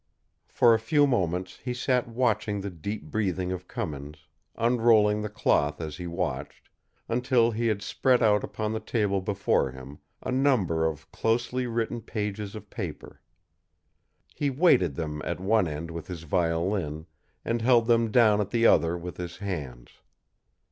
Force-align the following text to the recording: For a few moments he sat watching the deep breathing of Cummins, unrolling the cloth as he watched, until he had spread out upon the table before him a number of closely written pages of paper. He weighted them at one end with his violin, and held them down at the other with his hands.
For 0.49 0.73
a 0.73 0.79
few 0.79 1.05
moments 1.05 1.59
he 1.63 1.75
sat 1.75 2.07
watching 2.07 2.59
the 2.61 2.71
deep 2.71 3.03
breathing 3.03 3.51
of 3.51 3.67
Cummins, 3.67 4.25
unrolling 4.55 5.21
the 5.21 5.29
cloth 5.29 5.79
as 5.79 5.97
he 5.97 6.07
watched, 6.07 6.69
until 7.07 7.51
he 7.51 7.67
had 7.67 7.83
spread 7.83 8.23
out 8.23 8.43
upon 8.43 8.73
the 8.73 8.79
table 8.79 9.21
before 9.21 9.69
him 9.69 9.99
a 10.23 10.31
number 10.31 10.87
of 10.87 11.11
closely 11.11 11.67
written 11.67 12.01
pages 12.01 12.55
of 12.55 12.67
paper. 12.71 13.21
He 14.33 14.49
weighted 14.49 14.95
them 14.95 15.21
at 15.23 15.39
one 15.39 15.67
end 15.67 15.91
with 15.91 16.07
his 16.07 16.23
violin, 16.23 17.05
and 17.45 17.61
held 17.61 17.85
them 17.85 18.09
down 18.09 18.41
at 18.41 18.49
the 18.49 18.65
other 18.65 18.97
with 18.97 19.17
his 19.17 19.37
hands. 19.37 19.99